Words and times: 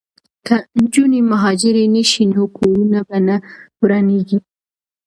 که 0.45 0.55
نجونې 0.79 1.19
مهاجرې 1.31 1.85
نه 1.95 2.03
شي 2.11 2.23
نو 2.33 2.43
کورونه 2.57 2.99
به 3.07 3.17
نه 3.27 3.35
ورانیږي. 3.81 4.39